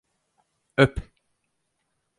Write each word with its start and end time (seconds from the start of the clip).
Öp! 0.77 0.97